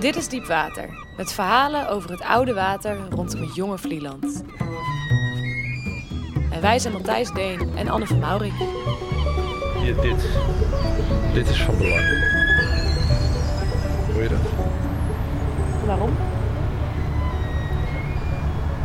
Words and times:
Dit 0.00 0.16
is 0.16 0.28
Diepwater, 0.28 0.88
met 1.16 1.32
verhalen 1.32 1.88
over 1.88 2.10
het 2.10 2.22
oude 2.22 2.54
water 2.54 2.96
rondom 3.10 3.40
het 3.40 3.54
jonge 3.54 3.78
Vlieland. 3.78 4.44
En 6.50 6.60
wij 6.60 6.78
zijn 6.78 6.92
Matthijs 6.92 7.32
Deen 7.32 7.76
en 7.76 7.88
Anne 7.88 8.06
van 8.06 8.18
Maurik. 8.18 8.52
Hier, 9.82 10.00
dit. 10.00 10.28
Dit 11.32 11.48
is 11.48 11.62
van 11.62 11.78
belang. 11.78 12.04
Hoor 14.12 14.22
je 14.22 14.28
dat? 14.28 14.50
Waarom? 15.86 16.10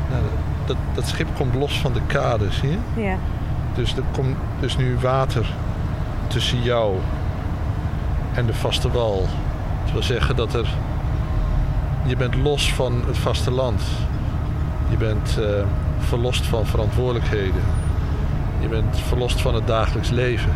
Nou, 0.09 0.23
dat, 0.65 0.77
dat 0.93 1.07
schip 1.07 1.27
komt 1.35 1.55
los 1.55 1.79
van 1.79 1.93
de 1.93 2.01
kade, 2.07 2.51
zie 2.51 2.69
je? 2.69 3.01
Ja. 3.01 3.17
Dus 3.75 3.95
er 3.95 4.03
komt 4.11 4.37
dus 4.59 4.77
nu 4.77 4.97
water 4.99 5.53
tussen 6.27 6.61
jou 6.61 6.97
en 8.37 8.45
de 8.45 8.53
vaste 8.53 8.91
wal. 8.91 9.25
Dat 9.83 9.91
wil 9.91 10.03
zeggen 10.03 10.35
dat 10.35 10.53
er... 10.53 10.67
Je 12.05 12.15
bent 12.15 12.35
los 12.35 12.73
van 12.73 13.03
het 13.05 13.17
vasteland. 13.17 13.81
Je 14.89 14.97
bent 14.97 15.37
eh, 15.39 15.65
verlost 15.99 16.45
van 16.45 16.65
verantwoordelijkheden. 16.65 17.63
Je 18.59 18.67
bent 18.67 18.99
verlost 18.99 19.41
van 19.41 19.55
het 19.55 19.67
dagelijks 19.67 20.09
leven. 20.09 20.53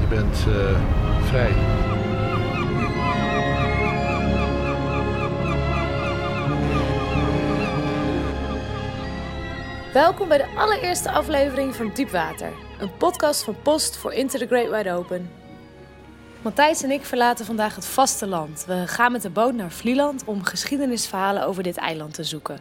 Je 0.00 0.06
bent 0.06 0.46
eh, 0.48 0.78
vrij. 1.24 1.52
Welkom 9.92 10.28
bij 10.28 10.38
de 10.38 10.48
allereerste 10.56 11.10
aflevering 11.10 11.76
van 11.76 11.90
Diepwater, 11.94 12.50
een 12.78 12.96
podcast 12.96 13.42
van 13.42 13.56
Post 13.62 13.96
voor 13.96 14.12
Into 14.12 14.38
the 14.38 14.46
Great 14.46 14.70
Wide 14.70 14.92
Open. 14.92 15.41
Matthijs 16.42 16.82
en 16.82 16.90
ik 16.90 17.04
verlaten 17.04 17.46
vandaag 17.46 17.74
het 17.74 17.86
vasteland. 17.86 18.64
We 18.66 18.82
gaan 18.86 19.12
met 19.12 19.22
de 19.22 19.30
boot 19.30 19.54
naar 19.54 19.70
Vlieland 19.70 20.24
om 20.24 20.44
geschiedenisverhalen 20.44 21.46
over 21.46 21.62
dit 21.62 21.76
eiland 21.76 22.14
te 22.14 22.24
zoeken. 22.24 22.58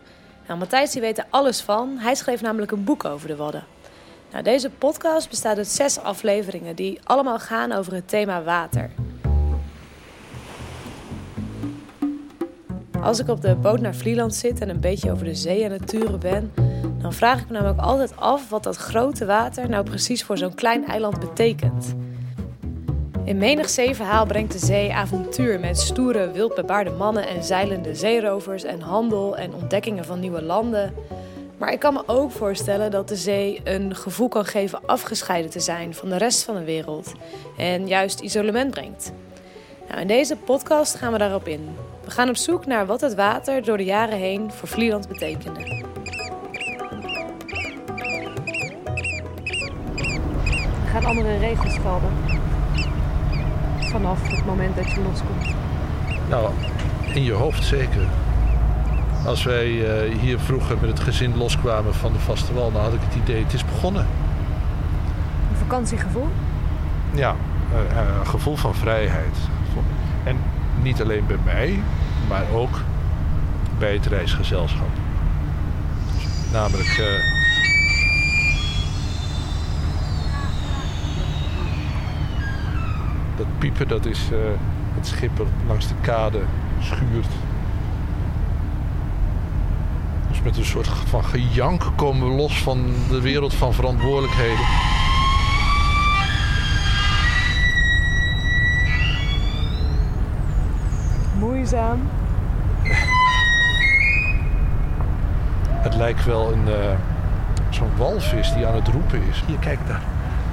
Nou, 0.48 0.60
Matthijs 0.60 0.94
weet 0.94 1.18
er 1.18 1.26
alles 1.30 1.62
van. 1.62 1.98
Hij 1.98 2.16
schreef 2.16 2.42
namelijk 2.42 2.72
een 2.72 2.84
boek 2.84 3.06
over 3.06 3.28
de 3.28 3.36
Wadden. 3.36 3.64
Nou, 4.32 4.44
deze 4.44 4.70
podcast 4.70 5.30
bestaat 5.30 5.58
uit 5.58 5.68
zes 5.68 6.00
afleveringen 6.00 6.76
die 6.76 7.00
allemaal 7.04 7.40
gaan 7.40 7.72
over 7.72 7.94
het 7.94 8.08
thema 8.08 8.44
water. 8.44 8.92
Als 13.02 13.20
ik 13.20 13.28
op 13.28 13.42
de 13.42 13.56
boot 13.56 13.80
naar 13.80 13.96
Vlieland 13.96 14.36
zit 14.36 14.62
en 14.62 14.70
een 14.70 14.80
beetje 14.80 15.12
over 15.12 15.26
de 15.26 15.36
zee 15.36 15.64
en 15.64 15.72
het 15.72 16.20
ben, 16.20 16.54
dan 17.02 17.14
vraag 17.14 17.40
ik 17.40 17.48
me 17.48 17.54
namelijk 17.54 17.80
altijd 17.80 18.18
af 18.18 18.50
wat 18.50 18.64
dat 18.64 18.76
grote 18.76 19.26
water 19.26 19.70
nou 19.70 19.84
precies 19.84 20.24
voor 20.24 20.38
zo'n 20.38 20.56
klein 20.56 20.86
eiland 20.86 21.20
betekent. 21.20 21.96
In 23.32 23.38
menig 23.38 23.70
zeeverhaal 23.70 24.26
brengt 24.26 24.52
de 24.52 24.66
zee 24.66 24.94
avontuur 24.94 25.60
met 25.60 25.80
stoere, 25.80 26.32
wildbebaarde 26.32 26.90
mannen 26.90 27.28
en 27.28 27.44
zeilende 27.44 27.96
zeerovers 27.96 28.64
en 28.64 28.82
handel 28.82 29.38
en 29.38 29.54
ontdekkingen 29.54 30.06
van 30.06 30.20
nieuwe 30.20 30.42
landen. 30.42 30.94
Maar 31.58 31.72
ik 31.72 31.80
kan 31.80 31.94
me 31.94 32.04
ook 32.06 32.32
voorstellen 32.32 32.92
dat 32.92 33.08
de 33.08 33.16
zee 33.16 33.62
een 33.64 33.96
gevoel 33.96 34.28
kan 34.28 34.46
geven 34.46 34.80
afgescheiden 34.86 35.52
te 35.52 35.60
zijn 35.60 35.94
van 35.94 36.10
de 36.10 36.18
rest 36.18 36.44
van 36.44 36.56
de 36.56 36.64
wereld 36.64 37.12
en 37.58 37.88
juist 37.88 38.20
isolement 38.20 38.72
brengt. 38.72 39.12
Nou, 39.88 40.02
in 40.02 40.08
deze 40.08 40.36
podcast 40.36 40.96
gaan 40.96 41.12
we 41.12 41.18
daarop 41.18 41.48
in. 41.48 41.76
We 42.04 42.12
gaan 42.12 42.30
op 42.30 42.38
zoek 42.38 42.66
naar 42.66 42.86
wat 42.86 43.02
het 43.02 43.16
water 43.16 43.64
door 43.64 43.78
de 43.78 43.84
jaren 43.84 44.18
heen 44.18 44.52
voor 44.52 44.68
Vlieland 44.68 45.08
betekende. 45.08 45.86
Gaan 50.86 51.06
andere 51.06 51.38
regels 51.38 51.78
gelden. 51.78 52.31
Vanaf 53.92 54.28
het 54.28 54.46
moment 54.46 54.76
dat 54.76 54.92
je 54.92 55.02
loskomt. 55.02 55.56
Nou, 56.30 56.50
in 57.14 57.24
je 57.24 57.32
hoofd 57.34 57.64
zeker. 57.64 58.06
Als 59.26 59.44
wij 59.44 59.66
eh, 59.86 60.20
hier 60.20 60.40
vroeger 60.40 60.78
met 60.82 60.90
het 60.90 61.00
gezin 61.00 61.38
loskwamen 61.38 61.94
van 61.94 62.14
de 62.14 62.20
vaste 62.20 62.54
wal, 62.54 62.72
dan 62.72 62.82
had 62.82 62.94
ik 62.94 63.00
het 63.04 63.16
idee, 63.16 63.44
het 63.44 63.54
is 63.54 63.66
begonnen. 63.66 64.06
Een 65.52 65.58
vakantiegevoel? 65.58 66.28
Ja, 67.14 67.36
eh, 67.74 68.00
eh, 68.00 68.08
een 68.20 68.28
gevoel 68.28 68.56
van 68.56 68.76
vrijheid. 68.76 69.38
En 70.24 70.38
niet 70.82 71.02
alleen 71.02 71.26
bij 71.28 71.38
mij, 71.46 71.80
maar 72.30 72.44
ook 72.54 72.80
bij 73.80 73.94
het 73.94 74.06
reisgezelschap. 74.06 74.90
Namelijk. 76.52 76.88
eh, 76.98 77.41
dat 83.36 83.46
piepen, 83.58 83.88
dat 83.88 84.06
is 84.06 84.30
eh, 84.32 84.38
het 84.96 85.08
schip 85.08 85.38
dat 85.38 85.48
langs 85.68 85.88
de 85.88 85.94
kade 86.02 86.42
schuurt. 86.80 87.28
Dus 90.30 90.42
met 90.42 90.58
een 90.58 90.66
soort 90.66 90.88
van 90.88 91.24
gejank 91.24 91.92
komen 91.96 92.30
we 92.30 92.36
los 92.36 92.64
van 92.64 92.86
de 93.10 93.22
wereld 93.22 93.54
van 93.54 93.74
verantwoordelijkheden. 93.74 94.66
Moeizaam. 101.40 102.00
Het 105.82 105.96
lijkt 105.96 106.26
wel 106.26 106.54
een 106.54 106.68
eh, 106.68 106.98
zo'n 107.70 107.98
walvis 107.98 108.54
die 108.54 108.66
aan 108.68 108.76
het 108.76 108.88
roepen 108.88 109.22
is. 109.30 109.44
Hier, 109.48 109.58
kijk 109.58 109.80
daar. 109.88 110.02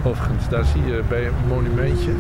Overigens, 0.05 0.49
daar 0.49 0.65
zie 0.65 0.87
je 0.87 1.03
bij 1.09 1.27
een 1.27 1.47
monumentje. 1.49 2.13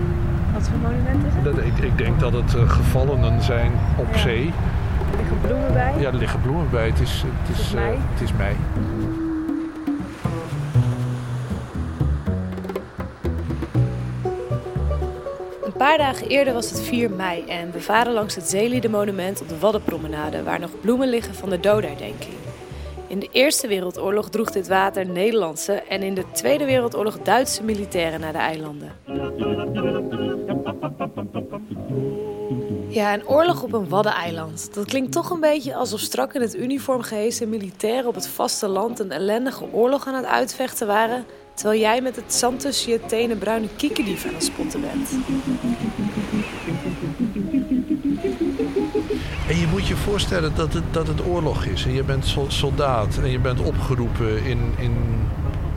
Wat 0.52 0.68
voor 0.68 0.78
monument 0.78 1.24
is 1.26 1.32
het? 1.34 1.44
Dat, 1.44 1.58
ik, 1.58 1.78
ik 1.78 1.98
denk 1.98 2.20
dat 2.20 2.32
het 2.32 2.54
eh, 2.54 2.70
gevallenen 2.70 3.42
zijn 3.42 3.72
op 3.98 4.06
Ja. 4.12 4.18
zee. 4.18 4.52
Er 5.12 5.16
liggen 5.18 5.40
bloemen 5.40 5.72
bij. 5.72 5.94
Ja, 5.98 6.06
er 6.08 6.14
liggen 6.14 6.40
bloemen 6.40 6.70
bij. 6.70 6.86
Het 6.86 7.00
is, 7.00 7.22
het 7.26 7.58
is, 7.58 7.74
eh, 7.74 7.82
het 7.86 8.20
is 8.20 8.32
mei. 8.32 8.56
Een 15.64 15.72
paar 15.76 15.98
dagen 15.98 16.28
eerder 16.28 16.54
was 16.54 16.70
het 16.70 16.80
4 16.80 17.10
mei 17.10 17.44
en 17.48 17.70
we 17.72 17.80
varen 17.80 18.12
langs 18.12 18.34
het 18.34 18.48
Zeelieden-monument 18.48 19.40
op 19.40 19.48
de 19.48 19.58
Waddenpromenade, 19.58 20.42
waar 20.42 20.60
nog 20.60 20.70
bloemen 20.80 21.08
liggen 21.08 21.34
van 21.34 21.48
de 21.50 21.60
dodenherdenking. 21.60 22.34
In 23.06 23.18
de 23.18 23.28
Eerste 23.32 23.66
Wereldoorlog 23.68 24.28
droeg 24.30 24.50
dit 24.50 24.68
water 24.68 25.06
Nederlandse 25.06 25.72
en 25.72 26.02
in 26.02 26.14
de 26.14 26.24
Tweede 26.32 26.64
Wereldoorlog 26.64 27.18
Duitse 27.22 27.62
militairen 27.64 28.20
naar 28.20 28.32
de 28.32 28.38
eilanden. 28.38 28.92
Ja, 32.88 33.14
een 33.14 33.28
oorlog 33.28 33.62
op 33.62 33.72
een 33.72 33.88
waddeneiland. 33.88 34.74
Dat 34.74 34.84
klinkt 34.84 35.12
toch 35.12 35.30
een 35.30 35.40
beetje 35.40 35.74
alsof 35.74 36.00
strak 36.00 36.34
in 36.34 36.40
het 36.40 36.56
uniform 36.56 37.02
gehezen 37.02 37.48
militairen 37.48 38.06
op 38.06 38.14
het 38.14 38.28
vasteland 38.28 38.98
een 38.98 39.10
ellendige 39.10 39.72
oorlog 39.72 40.06
aan 40.06 40.14
het 40.14 40.24
uitvechten 40.24 40.86
waren, 40.86 41.24
terwijl 41.54 41.80
jij 41.80 42.00
met 42.00 42.16
het 42.16 42.34
zand 42.34 42.60
tussen 42.60 42.92
je 42.92 43.00
tenen 43.06 43.38
bruine 43.38 43.68
kiekendief 43.76 44.26
aan 44.26 44.34
het 44.34 44.44
spotten 44.44 44.80
bent. 44.80 45.10
En 49.48 49.56
je 49.56 49.66
moet 49.70 49.86
je 49.86 49.96
voorstellen 49.96 50.54
dat 50.54 50.72
het, 50.72 50.84
dat 50.90 51.06
het 51.06 51.26
oorlog 51.26 51.64
is. 51.64 51.84
En 51.84 51.92
je 51.92 52.02
bent 52.02 52.26
sol- 52.26 52.50
soldaat 52.50 53.18
en 53.22 53.30
je 53.30 53.38
bent 53.38 53.60
opgeroepen 53.60 54.44
in, 54.44 54.74
in, 54.78 54.96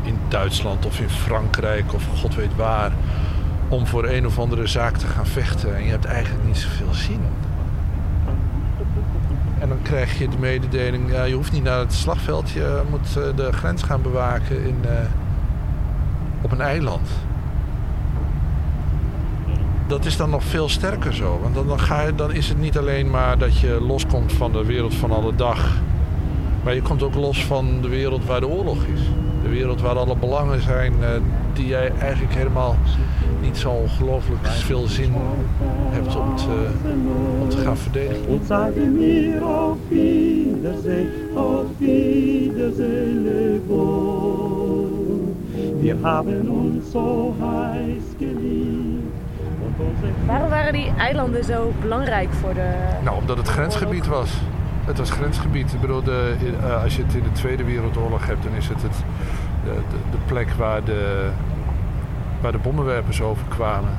in 0.04 0.18
Duitsland 0.30 0.86
of 0.86 1.00
in 1.00 1.10
Frankrijk 1.10 1.94
of 1.94 2.04
god 2.20 2.36
weet 2.36 2.56
waar. 2.56 2.92
Om 3.72 3.88
voor 3.88 4.06
een 4.06 4.26
of 4.26 4.40
andere 4.40 4.68
zaak 4.68 4.98
te 4.98 5.08
gaan 5.08 5.26
vechten. 5.26 5.76
En 5.76 5.84
je 5.84 5.90
hebt 5.90 6.06
eigenlijk 6.06 6.46
niet 6.46 6.58
zoveel 6.58 6.94
zin. 6.94 7.20
En 9.60 9.70
dan 9.70 9.82
krijg 9.82 10.18
je 10.18 10.30
de 10.30 10.38
mededeling, 10.38 11.12
ja, 11.12 11.24
je 11.24 11.36
hoeft 11.36 11.52
niet 11.52 11.64
naar 11.64 11.80
het 11.80 11.94
slagveld. 11.94 12.50
Je 12.50 12.82
moet 12.90 13.18
eh, 13.18 13.36
de 13.36 13.52
grens 13.52 13.84
gaan 13.84 14.02
bewaken 14.02 14.66
in, 14.66 14.78
eh, 14.86 14.92
op 16.42 16.52
een 16.52 16.62
eiland. 16.62 17.10
Dat 19.88 20.06
is 20.06 20.18
dan 20.18 20.30
nog 20.30 20.44
veel 20.44 20.70
sterker 20.70 21.14
zo. 21.14 21.40
Want 21.42 21.68
dan, 21.68 21.80
ga 21.80 22.02
je, 22.02 22.16
dan 22.16 22.34
is 22.34 22.50
het 22.50 22.60
niet 22.60 22.78
alleen 22.78 23.10
maar 23.10 23.38
dat 23.38 23.60
je 23.60 23.82
loskomt 23.82 24.34
van 24.34 24.52
de 24.52 24.66
wereld 24.66 24.96
van 24.96 25.12
alle 25.12 25.36
dag. 25.36 25.72
Maar 26.64 26.74
je 26.76 26.82
komt 26.82 27.04
ook 27.04 27.16
los 27.16 27.46
van 27.46 27.82
de 27.82 27.88
wereld 27.88 28.26
waar 28.26 28.40
de 28.40 28.48
oorlog 28.48 28.84
is. 28.84 29.02
De 29.44 29.50
wereld 29.50 29.82
waar 29.82 29.98
alle 29.98 30.16
belangen 30.16 30.62
zijn 30.62 30.94
eh, 31.02 31.10
die 31.54 31.68
jij 31.68 31.92
eigenlijk 32.00 32.34
helemaal 32.34 32.76
niet 33.42 33.58
zo 33.58 33.70
ongelooflijk 33.70 34.48
veel 34.48 34.88
zin 34.88 35.14
hebt 35.90 36.16
om 36.16 36.36
te, 36.36 36.68
om 37.42 37.50
te 37.50 37.58
gaan 37.58 37.78
verdedigen. 37.78 38.26
Und 38.28 38.46
sagen 38.46 38.98
mir 38.98 39.44
auf 39.44 39.78
Wiedersehen, 39.90 41.08
auf 41.36 41.66
Wiedersehen, 41.78 43.24
Lebo. 43.24 44.20
Wir 45.82 45.96
haben 46.02 46.50
uns 46.50 46.92
so 46.92 47.36
heiß 47.40 48.04
geliebt 48.18 49.02
und 49.66 49.76
unsere 49.80 50.12
Waarom 50.26 50.50
waren 50.50 50.74
die 50.74 50.92
eilanden 50.98 51.44
zo 51.44 51.72
belangrijk 51.82 52.30
voor 52.42 52.54
de. 52.54 52.74
Nou, 53.04 53.18
omdat 53.18 53.38
het 53.38 53.48
grensgebied 53.48 54.08
was. 54.08 54.30
Het 54.86 54.98
was 54.98 55.12
grensgebied. 55.12 55.74
Ik 55.74 55.82
bedoel, 55.82 56.04
de, 56.04 56.36
eh, 56.62 56.84
als 56.84 56.96
je 56.96 57.04
het 57.04 57.14
in 57.14 57.24
de 57.24 57.32
Tweede 57.32 57.64
Wereldoorlog 57.64 58.26
hebt, 58.26 58.44
dan 58.44 58.54
is 58.54 58.68
het, 58.68 58.82
het 58.82 58.96
de, 59.64 59.74
de, 59.74 59.98
de 60.12 60.18
plek 60.26 60.50
waar 60.50 60.84
de, 60.84 61.30
de 62.42 62.58
bommenwerpers 62.58 63.22
overkwamen. 63.22 63.96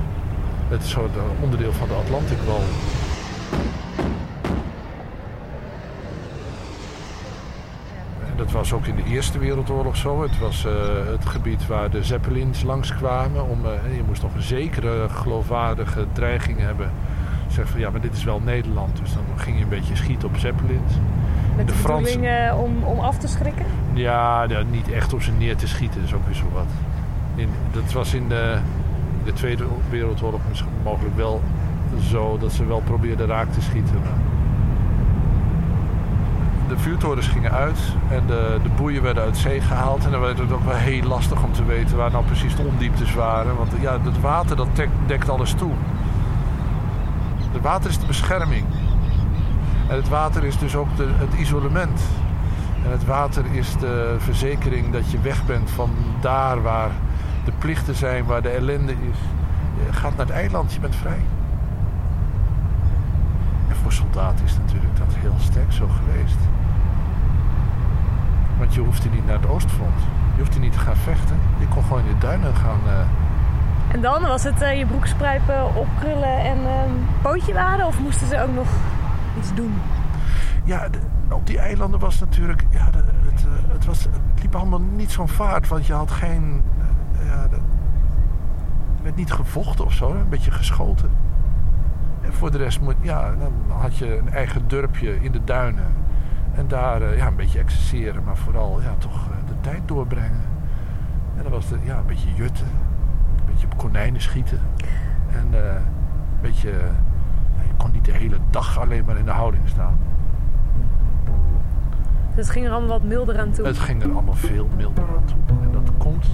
het 0.68 0.84
soort 0.84 1.16
onderdeel 1.40 1.72
van 1.72 1.88
de 1.88 1.94
Atlantikwal. 1.94 2.60
Dat 8.42 8.50
was 8.52 8.72
ook 8.72 8.86
in 8.86 8.96
de 8.96 9.04
Eerste 9.04 9.38
Wereldoorlog 9.38 9.96
zo. 9.96 10.22
Het 10.22 10.38
was 10.38 10.64
eh, 10.64 10.72
het 11.06 11.26
gebied 11.26 11.66
waar 11.66 11.90
de 11.90 12.04
Zeppelins 12.04 12.62
langskwamen. 12.62 13.48
Om, 13.48 13.66
eh, 13.66 13.96
je 13.96 14.02
moest 14.06 14.22
nog 14.22 14.34
een 14.34 14.42
zekere 14.42 15.08
geloofwaardige 15.08 16.06
dreiging 16.12 16.58
hebben. 16.58 16.90
Zeg 17.52 17.68
van 17.68 17.80
ja, 17.80 17.90
maar 17.90 18.00
dit 18.00 18.14
is 18.16 18.24
wel 18.24 18.40
Nederland. 18.44 18.96
Dus 18.96 19.12
dan 19.12 19.22
ging 19.36 19.56
je 19.56 19.62
een 19.62 19.68
beetje 19.68 19.96
schieten 19.96 20.28
op 20.28 20.36
Zeppelins. 20.36 20.92
Met 21.56 21.66
de, 21.66 21.72
De 21.72 21.78
Fransen- 21.78 22.46
eh, 22.46 22.60
om, 22.60 22.82
om 22.82 22.98
af 22.98 23.18
te 23.18 23.28
schrikken? 23.28 23.64
Ja, 23.92 24.42
ja, 24.48 24.62
niet 24.70 24.90
echt 24.90 25.12
om 25.12 25.20
ze 25.20 25.32
neer 25.38 25.56
te 25.56 25.68
schieten, 25.68 26.02
is 26.02 26.14
ook 26.14 26.26
weer 26.26 26.34
zo 26.34 26.44
wat. 26.52 26.66
In, 27.34 27.48
dat 27.72 27.92
was 27.92 28.14
in 28.14 28.28
de, 28.28 28.56
de 29.24 29.32
Tweede 29.32 29.64
Wereldoorlog 29.90 30.40
misschien 30.48 30.68
mogelijk 30.84 31.16
wel 31.16 31.42
zo 32.10 32.38
dat 32.40 32.52
ze 32.52 32.66
wel 32.66 32.80
probeerden 32.80 33.26
raak 33.26 33.52
te 33.52 33.60
schieten. 33.60 33.96
De 36.68 36.78
vuurtorens 36.78 37.26
gingen 37.26 37.52
uit 37.52 37.78
en 38.10 38.22
de, 38.26 38.58
de 38.62 38.68
boeien 38.76 39.02
werden 39.02 39.22
uit 39.22 39.36
zee 39.36 39.60
gehaald. 39.60 40.04
En 40.04 40.10
dan 40.10 40.20
werd 40.20 40.38
het 40.38 40.52
ook 40.52 40.64
wel 40.64 40.74
heel 40.74 41.02
lastig 41.02 41.42
om 41.42 41.52
te 41.52 41.64
weten 41.64 41.96
waar 41.96 42.10
nou 42.10 42.24
precies 42.24 42.56
de 42.56 42.62
ondieptes 42.62 43.14
waren. 43.14 43.56
Want 43.56 43.72
ja, 43.80 43.98
het 44.02 44.20
water 44.20 44.56
dat 44.56 44.68
dekt 45.06 45.28
alles 45.28 45.52
toe. 45.52 45.70
Het 47.52 47.62
water 47.62 47.90
is 47.90 47.98
de 47.98 48.06
bescherming. 48.06 48.64
En 49.88 49.96
het 49.96 50.08
water 50.08 50.44
is 50.44 50.58
dus 50.58 50.76
ook 50.76 50.96
de, 50.96 51.08
het 51.12 51.34
isolement. 51.40 52.00
En 52.84 52.90
het 52.90 53.04
water 53.04 53.44
is 53.52 53.76
de 53.76 54.16
verzekering 54.18 54.92
dat 54.92 55.10
je 55.10 55.20
weg 55.20 55.46
bent 55.46 55.70
van 55.70 55.90
daar 56.20 56.62
waar 56.62 56.90
de 57.44 57.52
plichten 57.58 57.94
zijn, 57.94 58.24
waar 58.24 58.42
de 58.42 58.48
ellende 58.48 58.92
is. 58.92 59.18
Gaat 59.90 60.16
naar 60.16 60.26
het 60.26 60.34
eiland, 60.34 60.72
je 60.72 60.80
bent 60.80 60.96
vrij. 60.96 61.22
En 63.68 63.76
voor 63.82 63.92
soldaten 63.92 64.44
is 64.44 64.56
natuurlijk 64.56 64.96
dat 64.96 65.14
heel 65.14 65.34
sterk 65.38 65.72
zo 65.72 65.88
geweest. 65.88 66.38
Want 68.58 68.74
je 68.74 68.80
hoeft 68.80 69.02
hier 69.02 69.12
niet 69.12 69.26
naar 69.26 69.40
het 69.40 69.48
oostfront. 69.48 70.00
Je 70.34 70.38
hoeft 70.38 70.52
hier 70.52 70.62
niet 70.62 70.72
te 70.72 70.78
gaan 70.78 70.96
vechten. 70.96 71.36
Je 71.58 71.66
kon 71.66 71.82
gewoon 71.82 72.04
in 72.04 72.14
de 72.14 72.26
duinen 72.26 72.54
gaan. 72.54 72.80
eh, 72.86 73.00
En 73.92 74.00
dan 74.00 74.22
was 74.22 74.42
het 74.44 74.62
eh, 74.62 74.78
je 74.78 74.86
broek 74.86 75.06
spruipen, 75.06 75.74
opkrullen 75.76 76.38
en 76.38 76.58
ehm, 76.58 76.90
pootje 77.22 77.52
waden? 77.52 77.86
Of 77.86 78.00
moesten 78.00 78.26
ze 78.26 78.42
ook 78.42 78.54
nog 78.54 78.66
iets 79.38 79.54
doen? 79.54 79.72
Ja, 80.64 80.88
de- 80.88 80.98
op 81.34 81.46
die 81.46 81.58
eilanden 81.58 82.00
was 82.00 82.20
natuurlijk. 82.20 82.64
Ja, 82.70 82.90
de- 82.90 83.04
het, 83.30 83.44
eh, 83.44 83.72
het, 83.72 83.84
was, 83.84 84.02
het 84.04 84.42
liep 84.42 84.54
allemaal 84.54 84.80
niet 84.80 85.10
zo'n 85.12 85.28
vaart, 85.28 85.68
want 85.68 85.86
je 85.86 85.92
had 85.92 86.10
geen. 86.10 86.62
eh, 87.20 87.26
ja, 87.26 87.48
de- 87.48 87.56
er 88.96 89.02
werd 89.02 89.16
niet 89.16 89.32
gevochten 89.32 89.84
of 89.84 89.92
zo, 89.92 90.10
een 90.10 90.28
beetje 90.28 90.50
geschoten. 90.50 91.10
En 92.20 92.32
voor 92.32 92.50
de 92.50 92.58
rest 92.58 92.80
moet, 92.80 92.94
ja, 93.00 93.30
dan 93.38 93.52
had 93.78 93.96
je 93.98 94.18
een 94.18 94.32
eigen 94.32 94.68
dorpje 94.68 95.20
in 95.22 95.32
de 95.32 95.44
duinen. 95.44 95.86
En 96.54 96.68
daar 96.68 97.16
ja, 97.16 97.26
een 97.26 97.36
beetje 97.36 97.58
exerceren, 97.58 98.22
maar 98.24 98.36
vooral 98.36 98.80
ja, 98.82 98.94
toch 98.98 99.26
de 99.46 99.54
tijd 99.60 99.80
doorbrengen. 99.86 100.40
En 101.36 101.42
dan 101.42 101.52
was 101.52 101.70
het 101.70 101.80
ja, 101.84 101.96
een 101.98 102.06
beetje 102.06 102.34
jutten, 102.34 102.66
konijnen 103.92 104.20
schieten. 104.20 104.60
En 105.32 105.46
eh, 105.50 105.74
een 105.74 106.40
beetje. 106.40 106.70
je 107.66 107.74
kon 107.76 107.90
niet 107.90 108.04
de 108.04 108.12
hele 108.12 108.36
dag 108.50 108.78
alleen 108.78 109.04
maar 109.04 109.16
in 109.16 109.24
de 109.24 109.30
houding 109.30 109.68
staan. 109.68 109.98
Dus 112.34 112.44
het 112.44 112.50
ging 112.50 112.66
er 112.66 112.72
allemaal 112.72 112.98
wat 112.98 113.02
milder 113.02 113.38
aan 113.38 113.52
toe. 113.52 113.66
Het 113.66 113.78
ging 113.78 114.02
er 114.02 114.12
allemaal 114.12 114.34
veel 114.34 114.68
milder 114.76 115.04
aan 115.16 115.24
toe. 115.24 115.56
En 115.62 115.72
dat 115.72 115.90
komt 115.98 116.26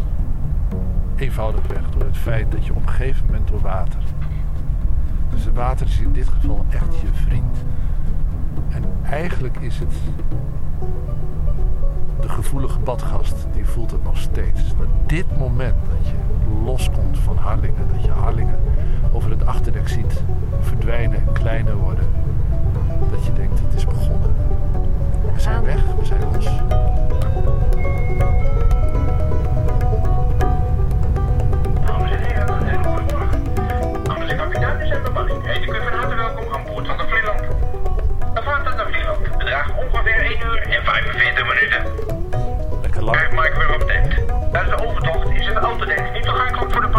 eenvoudigweg 1.16 1.90
door 1.90 2.02
het 2.02 2.16
feit 2.16 2.52
dat 2.52 2.66
je 2.66 2.74
omgeven 2.74 3.26
bent 3.26 3.48
door 3.48 3.60
water. 3.60 4.00
Dus 5.30 5.44
het 5.44 5.54
water 5.54 5.86
is 5.86 6.00
in 6.00 6.12
dit 6.12 6.28
geval 6.28 6.64
echt 6.70 7.00
je 7.00 7.08
vriend. 7.12 7.64
En 8.68 8.84
eigenlijk 9.02 9.56
is 9.56 9.78
het 9.78 9.92
de 12.20 12.28
gevoelige 12.28 12.78
badgast, 12.78 13.46
die 13.52 13.66
voelt 13.66 13.90
het 13.90 14.04
nog 14.04 14.18
steeds. 14.18 14.76
Dat 14.76 14.86
dit 15.06 15.38
moment 15.38 15.74
dat 15.88 16.08
je 16.08 16.14
loskomt 16.64 17.18
van 17.18 17.36
Harlingen, 17.36 17.88
dat 17.92 18.04
je 18.04 18.10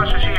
sushi 0.10 0.39